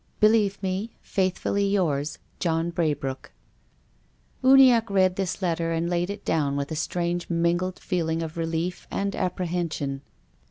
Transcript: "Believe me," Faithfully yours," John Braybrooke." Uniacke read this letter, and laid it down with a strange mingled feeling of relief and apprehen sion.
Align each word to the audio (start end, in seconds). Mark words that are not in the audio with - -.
"Believe 0.19 0.57
me," 0.63 0.95
Faithfully 1.03 1.63
yours," 1.67 2.17
John 2.39 2.71
Braybrooke." 2.71 3.31
Uniacke 4.43 4.89
read 4.89 5.15
this 5.15 5.43
letter, 5.43 5.73
and 5.73 5.91
laid 5.91 6.09
it 6.09 6.25
down 6.25 6.55
with 6.55 6.71
a 6.71 6.75
strange 6.75 7.29
mingled 7.29 7.77
feeling 7.77 8.23
of 8.23 8.35
relief 8.35 8.87
and 8.89 9.13
apprehen 9.13 9.71
sion. 9.71 10.01